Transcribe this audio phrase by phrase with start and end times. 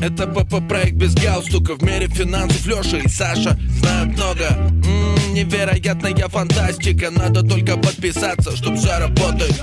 [0.00, 1.74] Это ПП-проект без галстука.
[1.74, 4.46] В мире финансов Леша и Саша знают много.
[4.46, 7.10] М-м, Невероятная фантастика.
[7.10, 9.54] Надо только подписаться, чтоб все работает.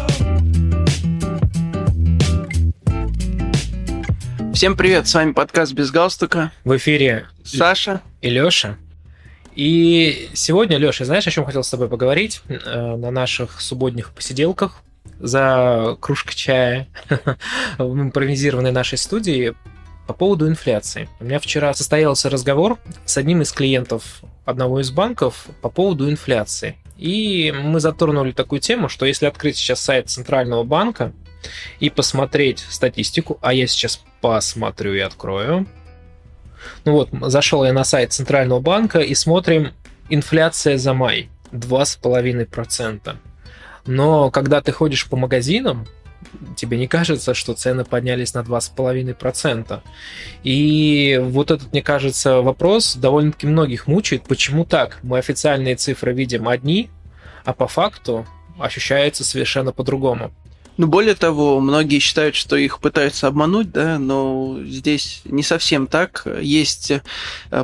[4.53, 6.51] Всем привет, с вами подкаст «Без галстука».
[6.63, 8.01] В эфире Саша.
[8.21, 8.77] И Лёша.
[9.53, 12.41] И сегодня, Лёша, знаешь, о чем хотел с тобой поговорить?
[12.47, 14.81] Э, на наших субботних посиделках
[15.19, 16.87] за кружкой чая
[17.77, 19.55] в импровизированной нашей студии
[20.07, 21.09] по поводу инфляции.
[21.19, 26.77] У меня вчера состоялся разговор с одним из клиентов одного из банков по поводу инфляции.
[26.97, 31.11] И мы затронули такую тему, что если открыть сейчас сайт Центрального банка
[31.79, 35.67] и посмотреть статистику, а я сейчас посмотрю и открою.
[36.85, 39.73] Ну вот, зашел я на сайт Центрального банка и смотрим
[40.09, 43.15] инфляция за май 2,5%.
[43.85, 45.87] Но когда ты ходишь по магазинам,
[46.55, 49.81] тебе не кажется, что цены поднялись на 2,5%.
[50.43, 54.23] И вот этот, мне кажется, вопрос довольно-таки многих мучает.
[54.23, 54.99] Почему так?
[55.03, 56.89] Мы официальные цифры видим одни,
[57.43, 58.25] а по факту
[58.59, 60.31] ощущается совершенно по-другому.
[60.77, 66.27] Ну, более того, многие считают, что их пытаются обмануть, да, но здесь не совсем так.
[66.41, 67.01] Есть э,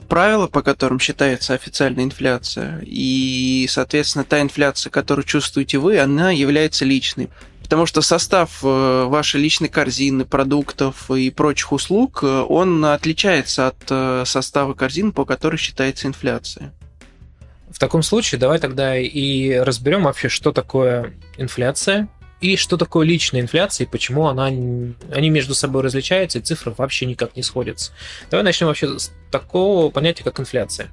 [0.08, 6.86] правила, по которым считается официальная инфляция, и, соответственно, та инфляция, которую чувствуете вы, она является
[6.86, 7.30] личной.
[7.62, 14.28] Потому что состав э, вашей личной корзины, продуктов и прочих услуг, э, он отличается от
[14.28, 16.74] состава корзин, по которой считается инфляция.
[17.70, 22.08] В таком случае давай тогда и разберем вообще, что такое инфляция,
[22.42, 27.06] и что такое личная инфляция, и почему она, они между собой различаются, и цифры вообще
[27.06, 27.92] никак не сходятся.
[28.30, 30.90] Давай начнем вообще с такого понятия, как инфляция.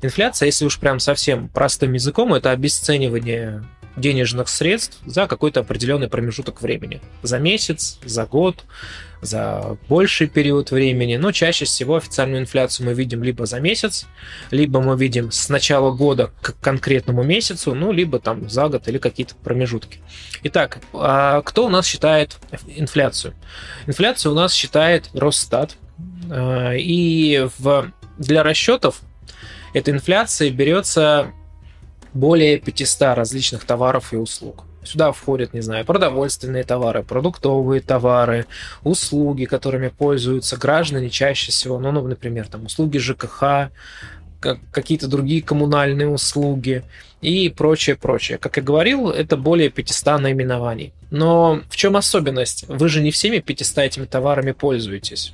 [0.00, 3.64] Инфляция, если уж прям совсем простым языком, это обесценивание
[3.96, 7.00] денежных средств за какой-то определенный промежуток времени.
[7.22, 8.64] За месяц, за год,
[9.20, 14.06] за больший период времени, но чаще всего официальную инфляцию мы видим либо за месяц,
[14.50, 18.98] либо мы видим с начала года к конкретному месяцу, ну, либо там за год или
[18.98, 20.00] какие-то промежутки.
[20.42, 23.34] Итак, а кто у нас считает инфляцию?
[23.86, 25.76] Инфляцию у нас считает Росстат,
[26.28, 29.00] а, и в, для расчетов
[29.72, 31.32] этой инфляции берется
[32.14, 34.64] более 500 различных товаров и услуг.
[34.84, 38.46] Сюда входят, не знаю, продовольственные товары, продуктовые товары,
[38.82, 43.70] услуги, которыми пользуются граждане чаще всего, ну, ну например, там услуги ЖКХ,
[44.72, 46.82] какие-то другие коммунальные услуги
[47.20, 48.38] и прочее, прочее.
[48.38, 50.92] Как я говорил, это более 500 наименований.
[51.10, 52.64] Но в чем особенность?
[52.66, 55.32] Вы же не всеми 500 этими товарами пользуетесь.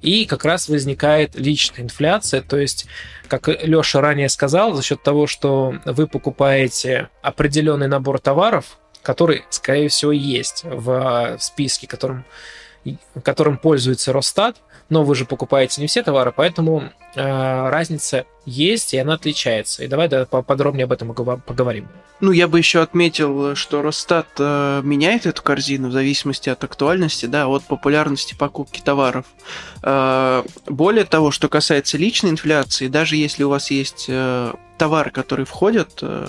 [0.00, 2.86] И как раз возникает личная инфляция, то есть,
[3.28, 9.88] как Леша ранее сказал, за счет того, что вы покупаете определенный набор товаров, который, скорее
[9.88, 12.24] всего, есть в списке, которым,
[13.22, 14.56] которым пользуется Росстат,
[14.88, 19.84] но вы же покупаете не все товары, поэтому э, разница есть, и она отличается.
[19.84, 21.88] И давай да, поподробнее об этом поговорим.
[22.20, 27.26] Ну, я бы еще отметил, что Росстат э, меняет эту корзину в зависимости от актуальности,
[27.26, 29.26] да, от популярности покупки товаров.
[29.82, 35.46] Э, более того, что касается личной инфляции, даже если у вас есть э, товары, которые
[35.46, 36.26] входят э,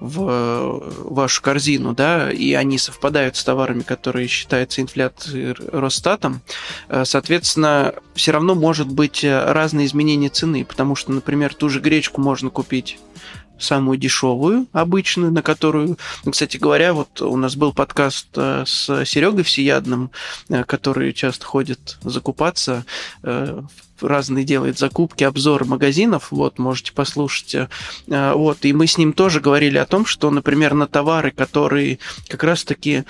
[0.00, 6.42] в вашу корзину, да, и они совпадают с товарами, которые считаются инфляцией Росстатом,
[6.88, 11.80] э, соответственно, все равно может быть э, разные изменения цены, потому что, например, ту же
[11.80, 12.98] гречку можно купить
[13.58, 19.04] самую дешевую, обычную, на которую, ну, кстати говоря, вот у нас был подкаст э, с
[19.04, 20.10] Серегой Всеядным,
[20.48, 22.84] э, который часто ходит закупаться,
[23.22, 23.62] э,
[24.00, 27.56] разные делает закупки, обзоры магазинов, вот, можете послушать.
[28.06, 32.44] Вот, и мы с ним тоже говорили о том, что, например, на товары, которые как
[32.44, 33.04] раз-таки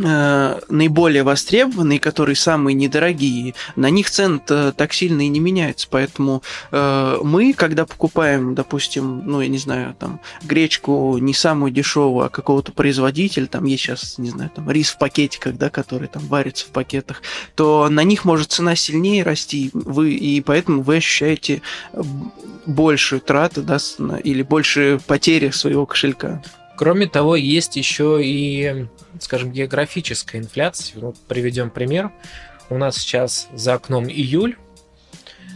[0.00, 5.88] Э, наиболее востребованные, которые самые недорогие, на них цены так сильно и не меняются.
[5.90, 12.26] Поэтому э, мы, когда покупаем, допустим, ну, я не знаю, там, гречку не самую дешевую,
[12.26, 16.24] а какого-то производителя, там есть сейчас, не знаю, там, рис в пакетиках, да, который там
[16.26, 17.22] варится в пакетах,
[17.56, 21.60] то на них может цена сильнее расти, вы, и поэтому вы ощущаете
[22.66, 23.78] большую трату, да,
[24.22, 26.40] или больше потери своего кошелька.
[26.78, 28.86] Кроме того, есть еще и,
[29.18, 31.00] скажем, географическая инфляция.
[31.00, 32.12] Вот приведем пример.
[32.70, 34.56] У нас сейчас за окном июль,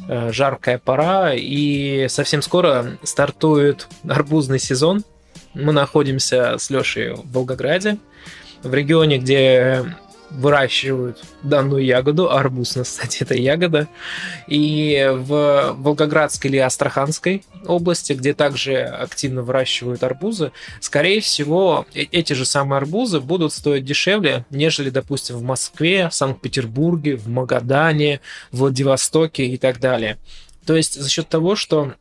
[0.08, 5.04] э, жаркая пора, и совсем скоро стартует арбузный сезон.
[5.54, 7.98] Мы находимся с Лешей в Волгограде,
[8.64, 9.94] в регионе, где
[10.38, 13.88] выращивают данную ягоду, арбуз, кстати, это ягода,
[14.46, 22.32] и в Волгоградской или Астраханской области, где также активно выращивают арбузы, скорее всего, э, эти
[22.32, 28.20] же самые арбузы будут стоить дешевле, нежели, допустим, в Москве, в Санкт-Петербурге, в Магадане,
[28.50, 30.18] в Владивостоке и так далее.
[30.66, 31.94] То есть за счет того, что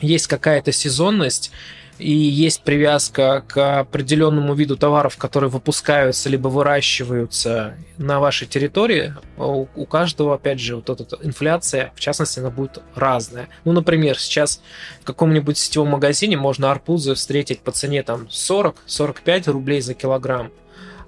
[0.00, 1.52] есть какая-то сезонность,
[2.00, 9.84] и есть привязка к определенному виду товаров, которые выпускаются либо выращиваются на вашей территории, у
[9.84, 13.48] каждого, опять же, вот эта инфляция, в частности, она будет разная.
[13.64, 14.62] Ну, например, сейчас
[15.02, 20.50] в каком-нибудь сетевом магазине можно арбузы встретить по цене там 40-45 рублей за килограмм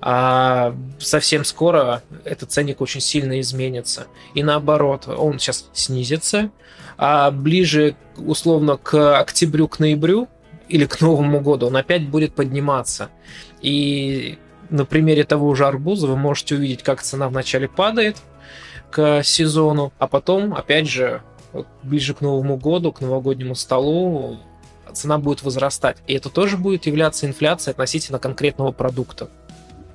[0.05, 4.09] а совсем скоро этот ценник очень сильно изменится.
[4.35, 6.51] И наоборот, он сейчас снизится,
[6.99, 10.29] а ближе условно к октябрю, к ноябрю
[10.73, 13.11] или к Новому году он опять будет подниматься.
[13.61, 14.39] И
[14.71, 18.17] на примере того же арбуза вы можете увидеть, как цена вначале падает
[18.91, 21.23] к сезону, а потом, опять же,
[21.83, 24.39] ближе к Новому году, к новогоднему столу,
[24.95, 25.99] цена будет возрастать.
[26.07, 29.29] И это тоже будет являться инфляцией относительно конкретного продукта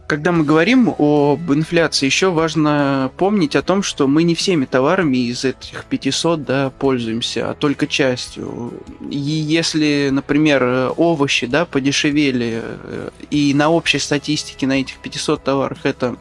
[0.08, 5.18] когда мы говорим об инфляции, еще важно помнить о том, что мы не всеми товарами
[5.18, 8.74] из этих 500 да, пользуемся, а только частью.
[9.12, 15.80] И если, например, овощи да, подешевели, э, и на общей статистике на этих 500 товарах
[15.84, 16.16] это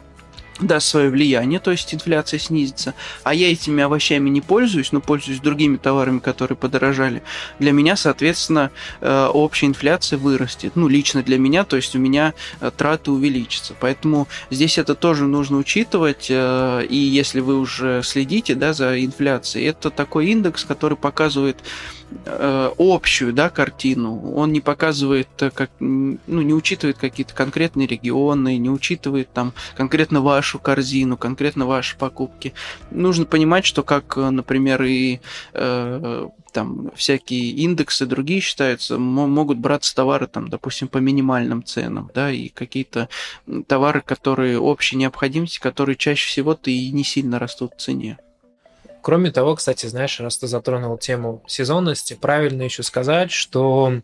[0.59, 2.93] даст свое влияние, то есть инфляция снизится,
[3.23, 7.21] а я этими овощами не пользуюсь, но пользуюсь другими товарами, которые подорожали,
[7.59, 8.71] для меня, соответственно,
[9.01, 10.73] э, общая инфляция вырастет.
[10.75, 13.75] Ну, лично для меня, то есть у меня э, траты увеличатся.
[13.79, 19.67] Поэтому здесь это тоже нужно учитывать, э, и если вы уже следите да, за инфляцией,
[19.67, 21.57] это такой индекс, который показывает
[22.25, 24.33] Э, общую да, картину.
[24.33, 30.21] Он не показывает, э, как, ну, не учитывает какие-то конкретные регионы, не учитывает там конкретно
[30.21, 32.53] вашу корзину, конкретно ваши покупки.
[32.91, 35.19] Нужно понимать, что как, э, например, и
[35.53, 42.31] э, там всякие индексы другие считаются, могут браться товары, там, допустим, по минимальным ценам, да,
[42.31, 43.09] и какие-то
[43.67, 48.17] товары, которые общей необходимости, которые чаще всего-то и не сильно растут в цене.
[49.07, 54.01] Кроме того, кстати, знаешь, раз ты затронул тему сезонности, правильно еще сказать, что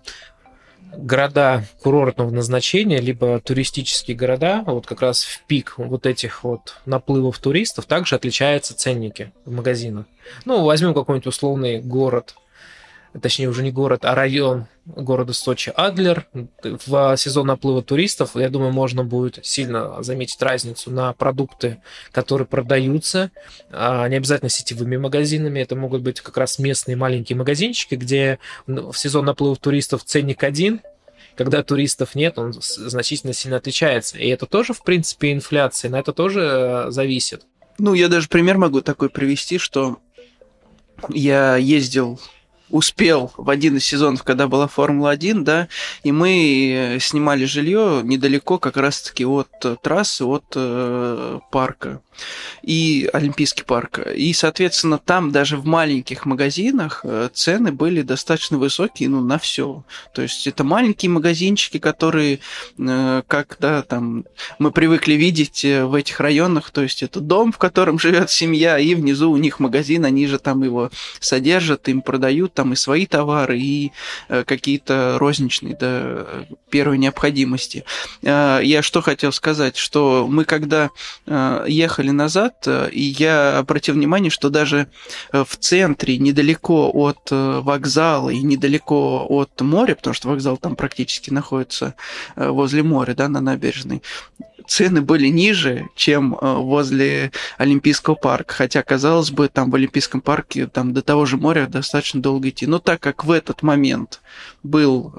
[0.95, 7.37] города курортного назначения, либо туристические города, вот как раз в пик вот этих вот наплывов
[7.39, 10.05] туристов, также отличаются ценники в магазинах.
[10.45, 12.35] Ну, возьмем какой-нибудь условный город,
[13.21, 16.27] точнее уже не город, а район города Сочи Адлер.
[16.63, 21.81] В сезон наплыва туристов, я думаю, можно будет сильно заметить разницу на продукты,
[22.11, 23.31] которые продаются.
[23.71, 28.93] А, не обязательно сетевыми магазинами, это могут быть как раз местные маленькие магазинчики, где в
[28.93, 30.81] сезон наплыва туристов ценник один,
[31.35, 34.17] когда туристов нет, он значительно сильно отличается.
[34.17, 37.45] И это тоже, в принципе, инфляция, на это тоже э, зависит.
[37.79, 39.97] Ну, я даже пример могу такой привести, что
[41.09, 42.19] я ездил
[42.73, 45.67] успел в один из сезонов, когда была Формула-1, да,
[46.03, 49.49] и мы э, снимали жилье недалеко как раз-таки от
[49.83, 52.01] трассы, от э, парка
[52.61, 53.99] и Олимпийский парк.
[54.15, 59.83] И, соответственно, там даже в маленьких магазинах э, цены были достаточно высокие, ну, на все.
[60.13, 62.39] То есть это маленькие магазинчики, которые,
[62.77, 64.25] э, как, да, там,
[64.59, 68.79] мы привыкли видеть э, в этих районах, то есть это дом, в котором живет семья,
[68.79, 70.89] и внизу у них магазин, они же там его
[71.19, 73.91] содержат, им продают там и свои товары, и
[74.27, 77.83] какие-то розничные, да, первой необходимости.
[78.21, 80.89] Я что хотел сказать, что мы когда
[81.25, 84.87] ехали ехали назад, э, и я обратил внимание, что даже
[85.31, 90.75] э, в центре, недалеко от э, вокзала и недалеко от моря, потому что вокзал там
[90.75, 91.95] практически находится
[92.35, 94.01] возле моря, да, на набережной,
[94.67, 98.53] цены были ниже, чем возле Олимпийского парка.
[98.53, 102.67] Хотя, казалось бы, там в Олимпийском парке там до того же моря достаточно долго идти.
[102.67, 104.21] Но так как в этот момент
[104.63, 105.11] был,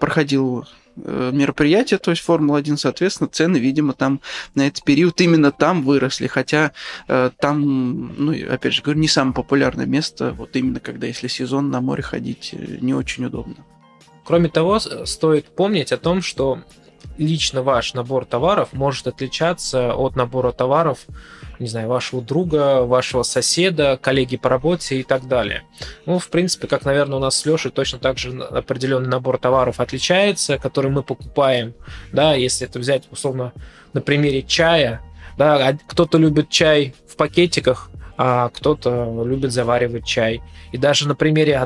[0.00, 0.66] проходил
[1.04, 4.20] мероприятие, то есть Формула-1, соответственно, цены, видимо, там
[4.54, 6.72] на этот период именно там выросли, хотя
[7.08, 11.70] э, там, ну, опять же говорю, не самое популярное место, вот именно когда, если сезон
[11.70, 13.56] на море ходить, э, не очень удобно.
[14.24, 16.60] Кроме того, стоит помнить о том, что
[17.18, 21.06] лично ваш набор товаров может отличаться от набора товаров
[21.60, 25.62] не знаю, вашего друга, вашего соседа, коллеги по работе и так далее.
[26.06, 29.78] Ну, в принципе, как, наверное, у нас с Лешей точно так же определенный набор товаров
[29.78, 31.74] отличается, который мы покупаем,
[32.12, 33.52] да, если это взять, условно,
[33.92, 35.02] на примере чая,
[35.36, 40.42] да, кто-то любит чай в пакетиках, а кто-то любит заваривать чай.
[40.72, 41.60] И даже на примере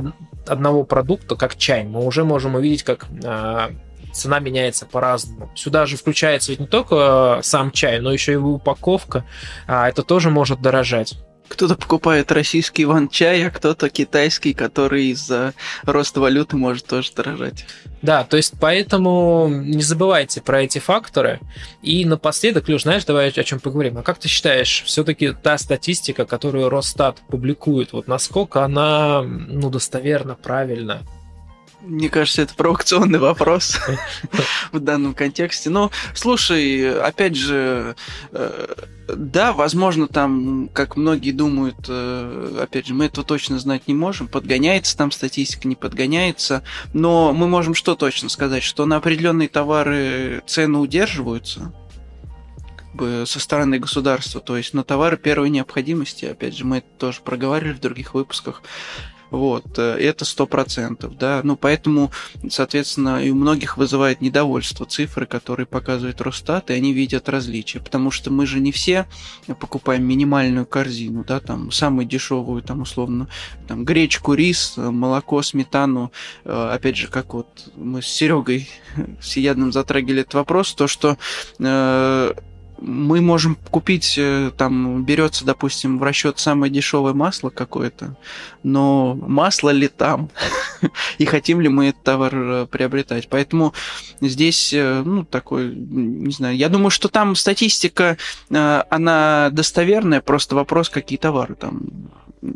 [0.47, 3.71] одного продукта, как чай, мы уже можем увидеть, как а,
[4.15, 5.51] цена меняется по-разному.
[5.55, 9.25] Сюда же включается ведь не только сам чай, но еще и упаковка,
[9.67, 11.15] а это тоже может дорожать.
[11.49, 15.53] Кто-то покупает российский ван-чай, а кто-то китайский, который из-за
[15.85, 17.67] роста валюты может тоже дорожать.
[18.01, 21.41] Да, то есть поэтому не забывайте про эти факторы.
[21.83, 23.99] И напоследок, Леш, знаешь, давай о чем поговорим.
[23.99, 30.35] А как ты считаешь, все-таки та статистика, которую Росстат публикует, вот насколько она ну, достоверна,
[30.35, 31.03] правильна?
[31.87, 33.79] Мне кажется, это провокационный вопрос
[34.73, 35.69] в данном контексте.
[35.69, 37.95] Но, слушай, опять же,
[38.33, 38.75] э,
[39.09, 44.29] да, возможно, там, как многие думают, э, опять же, мы этого точно знать не можем,
[44.29, 46.63] подгоняется там статистика, не подгоняется,
[46.95, 51.73] но мы можем что точно сказать, что на определенные товары цены удерживаются,
[52.97, 57.73] со стороны государства, то есть на товары первой необходимости, опять же, мы это тоже проговаривали
[57.75, 58.63] в других выпусках,
[59.35, 61.41] вот, э, это сто процентов, да.
[61.43, 62.13] Ну, поэтому,
[62.49, 68.11] соответственно, и у многих вызывает недовольство цифры, которые показывает Росстат, и они видят различия, потому
[68.11, 69.07] что мы же не все
[69.61, 73.29] покупаем минимальную корзину, да, там, самую дешевую, там, условно,
[73.67, 76.13] там, гречку, рис, молоко, сметану,
[76.45, 78.69] э, опять же, как вот мы с Серегой
[79.21, 81.17] Сиядным затрагивали этот вопрос, то, что
[81.59, 82.33] э,
[82.81, 88.17] мы можем купить, э, там берется, допустим, в расчет самое дешевое масло какое-то,
[88.63, 90.31] но масло ли там?
[91.19, 93.29] И хотим ли мы этот товар э, приобретать?
[93.29, 93.75] Поэтому
[94.21, 98.17] здесь, э, ну, такой, не знаю, я думаю, что там статистика,
[98.51, 101.81] она достоверная, просто вопрос, какие товары там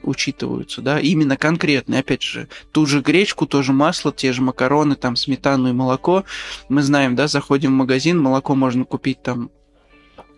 [0.02, 2.00] учитываются, да, именно конкретные.
[2.00, 6.24] Опять же, ту же гречку, то же масло, те же макароны, там, сметану и молоко.
[6.68, 9.50] Мы знаем, да, заходим в магазин, молоко можно купить там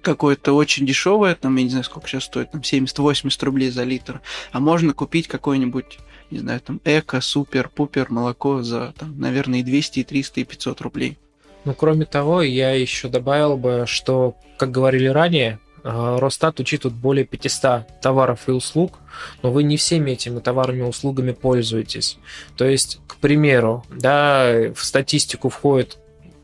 [0.03, 4.21] какое-то очень дешевое, там, я не знаю, сколько сейчас стоит, там 70-80 рублей за литр,
[4.53, 5.99] а можно купить какое-нибудь,
[6.31, 10.45] не знаю, там, эко, супер, пупер молоко за, там, наверное, и 200, и 300, и
[10.45, 11.19] 500 рублей.
[11.65, 17.27] Ну, кроме того, я еще добавил бы, что, как говорили ранее, э, Росстат учитывает более
[17.27, 18.99] 500 товаров и услуг,
[19.43, 22.19] но вы не всеми этими товарами и услугами пользуетесь.
[22.57, 25.99] То есть, к примеру, да, в статистику входит,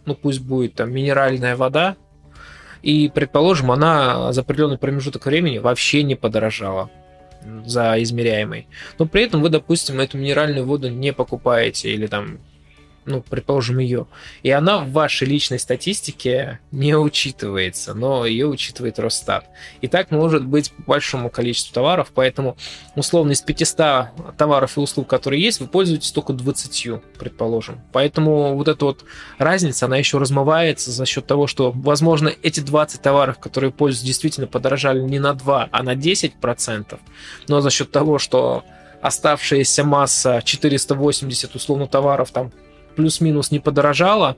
[0.04, 1.96] ну пусть будет там минеральная вода,
[2.86, 6.88] и, предположим, она за определенный промежуток времени вообще не подорожала
[7.64, 8.68] за измеряемый.
[8.96, 12.38] Но при этом вы, допустим, эту минеральную воду не покупаете или там
[13.06, 14.06] ну, предположим, ее,
[14.42, 19.46] и она в вашей личной статистике не учитывается, но ее учитывает Росстат.
[19.80, 22.56] И так может быть по большому количеству товаров, поэтому,
[22.96, 27.80] условно, из 500 товаров и услуг, которые есть, вы пользуетесь только 20, предположим.
[27.92, 29.04] Поэтому вот эта вот
[29.38, 34.46] разница, она еще размывается за счет того, что, возможно, эти 20 товаров, которые пользуются, действительно
[34.46, 36.98] подорожали не на 2, а на 10%,
[37.48, 38.64] но за счет того, что
[39.00, 42.52] оставшаяся масса 480 условно товаров там
[42.96, 44.36] плюс-минус не подорожала.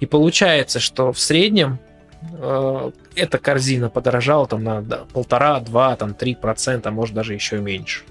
[0.00, 1.78] И получается, что в среднем
[2.38, 7.58] э, эта корзина подорожала там на полтора, два, там три процента, а может даже еще
[7.58, 8.02] меньше.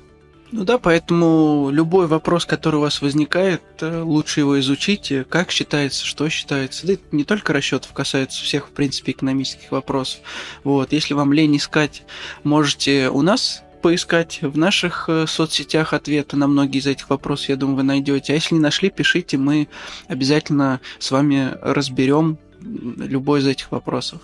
[0.51, 6.06] Ну да, поэтому любой вопрос, который у вас возникает, э, лучше его изучить, как считается,
[6.06, 6.88] что считается.
[6.88, 10.22] Да это не только расчетов касается всех, в принципе, экономических вопросов.
[10.63, 12.03] Вот, если вам лень искать,
[12.44, 17.55] можете у нас поискать в наших э, соцсетях ответы на многие из этих вопросов, я
[17.55, 18.33] думаю, вы найдете.
[18.33, 19.67] А если не нашли, пишите, мы
[20.07, 24.21] обязательно с вами разберем любой из этих вопросов.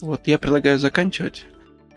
[0.00, 1.46] Вот, я предлагаю заканчивать.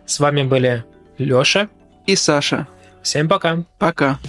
[0.05, 0.83] С вами были
[1.17, 1.69] Лёша
[2.05, 2.67] и Саша.
[3.01, 3.63] Всем пока.
[3.77, 4.19] Пока.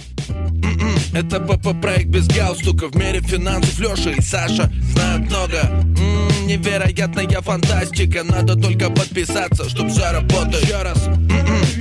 [1.13, 8.23] Это ПП-проект без галстука В мире финансов Леша и Саша знают много М-м, Невероятная фантастика
[8.23, 11.20] Надо только подписаться, чтоб все работает Еще раз М-м,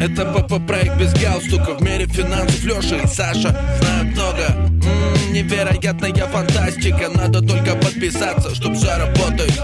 [0.00, 4.47] Это ПП-проект без галстука В мире финансов Леша и Саша знают много.
[4.49, 7.11] М-м, Невероятная фантастика.
[7.14, 9.61] Надо только подписаться, чтоб все работает